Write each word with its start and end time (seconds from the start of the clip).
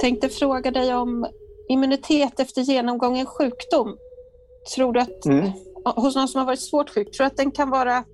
Tänkte 0.00 0.28
fråga 0.28 0.70
dig 0.70 0.94
om 0.94 1.26
immunitet 1.68 2.40
efter 2.40 2.62
genomgången 2.62 3.26
sjukdom. 3.26 3.96
Tror 4.74 4.92
du 4.92 5.00
att, 5.00 5.26
mm. 5.26 5.50
hos 5.84 6.16
någon 6.16 6.28
som 6.28 6.38
har 6.38 6.46
varit 6.46 6.60
svårt 6.60 6.90
sjuk, 6.90 7.10
tror 7.10 7.24
du 7.24 7.26
att 7.26 7.36
den 7.36 7.50
kan 7.50 7.70
vara 7.70 8.04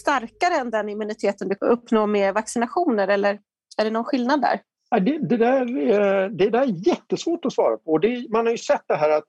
starkare 0.00 0.54
än 0.54 0.70
den 0.70 0.88
immuniteten 0.88 1.48
du 1.48 1.56
uppnår 1.60 2.06
med 2.06 2.34
vaccinationer 2.34 3.08
eller 3.08 3.38
är 3.78 3.84
det 3.84 3.90
någon 3.90 4.04
skillnad 4.04 4.40
där? 4.40 4.60
Det, 5.00 5.28
det, 5.28 5.36
där, 5.36 5.64
det 6.28 6.50
där 6.50 6.62
är 6.62 6.88
jättesvårt 6.88 7.44
att 7.44 7.52
svara 7.52 7.76
på. 7.76 7.98
Det, 7.98 8.26
man 8.30 8.46
har 8.46 8.52
ju 8.52 8.58
sett 8.58 8.84
det 8.88 8.96
här 8.96 9.10
att 9.10 9.24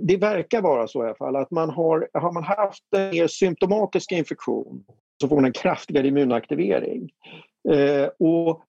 det 0.00 0.16
verkar 0.16 0.62
vara 0.62 0.86
så 0.86 1.02
i 1.02 1.06
alla 1.06 1.14
fall 1.14 1.36
att 1.36 1.50
man 1.50 1.70
har, 1.70 2.08
har 2.12 2.32
man 2.32 2.44
haft 2.44 2.84
en 2.96 3.10
mer 3.10 3.26
symptomatisk 3.26 4.12
infektion 4.12 4.84
så 5.20 5.28
får 5.28 5.36
man 5.36 5.44
en 5.44 5.52
kraftigare 5.52 6.06
immunaktivering. 6.06 7.10
Eh, 7.70 8.08
och 8.18 8.62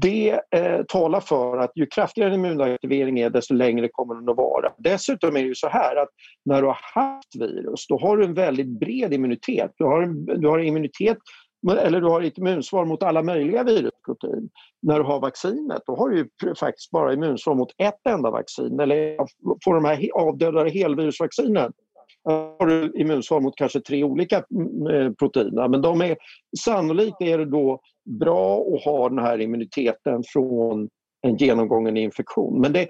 det 0.00 0.40
eh, 0.50 0.82
talar 0.88 1.20
för 1.20 1.58
att 1.58 1.72
ju 1.74 1.86
kraftigare 1.86 2.34
immunaktivering 2.34 3.20
är 3.20 3.30
desto 3.30 3.54
längre 3.54 3.88
kommer 3.88 4.14
den 4.14 4.28
att 4.28 4.36
vara. 4.36 4.72
Dessutom 4.78 5.36
är 5.36 5.40
det 5.40 5.48
ju 5.48 5.54
så 5.54 5.68
här 5.68 5.96
att 5.96 6.08
när 6.44 6.62
du 6.62 6.66
har 6.66 6.78
haft 6.94 7.36
virus 7.40 7.86
då 7.88 7.98
har 7.98 8.16
du 8.16 8.24
en 8.24 8.34
väldigt 8.34 8.80
bred 8.80 9.14
immunitet. 9.14 9.72
Du 9.76 9.84
har, 9.84 10.06
du 10.38 10.48
har 10.48 10.58
immunitet 10.58 11.18
eller 11.78 12.00
du 12.00 12.06
har 12.06 12.22
ett 12.22 12.38
immunsvar 12.38 12.84
mot 12.84 13.02
alla 13.02 13.22
möjliga 13.22 13.64
virusprotein. 13.64 14.50
När 14.82 14.98
du 14.98 15.04
har 15.04 15.20
vaccinet 15.20 15.82
då 15.86 15.96
har 15.96 16.08
du 16.08 16.54
faktiskt 16.54 16.90
bara 16.90 17.12
immunsvar 17.12 17.54
mot 17.54 17.74
ett 17.78 18.06
enda 18.08 18.30
vaccin 18.30 18.80
eller 18.80 19.16
får 19.64 19.74
de 19.74 19.84
här 19.84 20.08
avdödade 20.14 20.70
helvirusvaccinen 20.70 21.72
har 22.24 22.66
du 22.66 22.92
immunsvar 23.00 23.40
mot 23.40 23.56
kanske 23.56 23.80
tre 23.80 24.04
olika 24.04 24.44
mm, 24.50 24.86
eh, 24.86 25.12
proteiner 25.12 25.68
men 25.68 25.82
de 25.82 26.00
är, 26.00 26.16
sannolikt 26.58 27.16
är 27.20 27.38
det 27.38 27.44
då 27.44 27.80
bra 28.20 28.60
att 28.60 28.84
ha 28.84 29.08
den 29.08 29.18
här 29.18 29.40
immuniteten 29.40 30.22
från 30.26 30.88
en 31.26 31.36
genomgången 31.36 31.96
infektion. 31.96 32.60
Men 32.60 32.72
det 32.72 32.88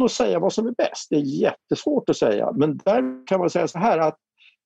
att 0.00 0.12
säga 0.12 0.38
vad 0.38 0.52
som 0.52 0.66
är 0.66 0.72
bäst, 0.72 1.06
det 1.10 1.16
är 1.16 1.40
jättesvårt 1.40 2.08
att 2.08 2.16
säga. 2.16 2.52
Men 2.52 2.76
där 2.84 3.26
kan 3.26 3.40
man 3.40 3.50
säga 3.50 3.68
så 3.68 3.78
här 3.78 3.98
att 3.98 4.16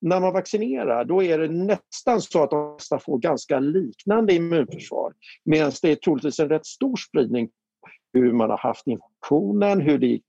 när 0.00 0.20
man 0.20 0.33
vaccinerar 0.33 1.05
då 1.05 1.22
är 1.22 1.38
det 1.38 1.48
nästan 1.48 2.20
så 2.20 2.42
att 2.42 2.50
de 2.50 2.77
flesta 2.78 2.98
får 2.98 3.18
ganska 3.18 3.58
liknande 3.58 4.34
immunförsvar. 4.34 5.12
Medan 5.44 5.72
det 5.83 5.90
är 5.90 5.96
troligtvis 5.96 6.40
en 6.40 6.48
rätt 6.48 6.66
stor 6.66 6.96
spridning 6.96 7.48
hur 8.12 8.33
man 8.33 8.50
har 8.50 8.58
haft 8.58 8.86
infektionen, 8.86 9.80
hur 9.80 9.98
det 9.98 10.06
gick 10.06 10.24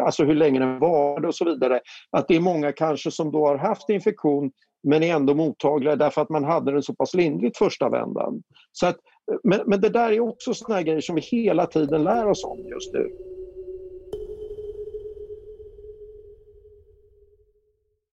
alltså 0.00 0.24
hur 0.24 0.34
länge 0.34 0.60
den 0.60 0.78
varade 0.78 1.28
och 1.28 1.34
så 1.34 1.44
vidare. 1.44 1.80
Att 2.10 2.28
det 2.28 2.36
är 2.36 2.40
många 2.40 2.72
kanske 2.72 3.10
som 3.10 3.32
då 3.32 3.46
har 3.46 3.58
haft 3.58 3.88
infektion 3.88 4.50
men 4.82 5.02
är 5.02 5.14
ändå 5.14 5.34
mottagliga 5.34 5.96
därför 5.96 6.22
att 6.22 6.30
man 6.30 6.44
hade 6.44 6.72
den 6.72 6.82
så 6.82 6.94
pass 6.94 7.14
lindrigt 7.14 7.58
första 7.58 7.88
vändan. 7.88 8.42
Så 8.72 8.86
att, 8.86 8.96
men, 9.42 9.60
men 9.66 9.80
det 9.80 9.88
där 9.88 10.12
är 10.12 10.20
också 10.20 10.54
såna 10.54 10.82
grejer 10.82 11.00
som 11.00 11.14
vi 11.14 11.20
hela 11.20 11.66
tiden 11.66 12.04
lär 12.04 12.26
oss 12.26 12.44
om 12.44 12.58
just 12.58 12.92
nu. 12.92 13.31